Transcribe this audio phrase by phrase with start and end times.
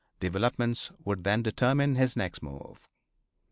[0.19, 2.89] Developments would then determine his next move.